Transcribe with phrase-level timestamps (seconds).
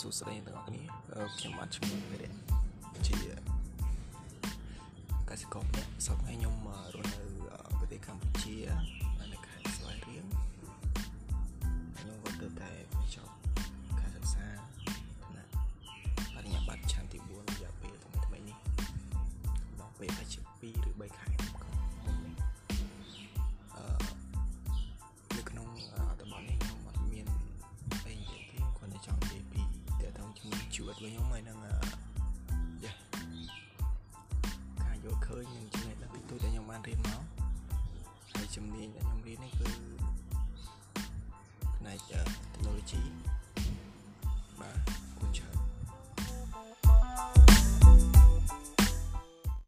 [0.00, 0.82] សួស្តីទាំងអស់គ្នា
[1.36, 2.32] ខ្ញុំបាទឈ្មោះវិរៈ
[3.06, 3.16] ជា
[5.28, 6.54] កសិករម្នាក់សប្តាហ៍ខ្ញុំ
[6.94, 7.25] រស់នៅ
[30.76, 31.58] ជំនាញជីវិតរបស់ខ្ញុំហើយនឹង
[32.84, 32.92] យ៉ា
[34.82, 37.22] ការយល់ឃើញនឹងចំណេះដឹងតិចតួចដែលខ្ញុំបានរៀនមក
[38.32, 39.68] ហើយជំនាញដែលខ្ញុំរៀននេះគឺ
[41.76, 41.98] ផ្នែក
[42.52, 43.02] technology